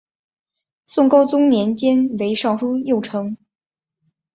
[0.87, 3.37] 宋高宗年间为尚书右丞。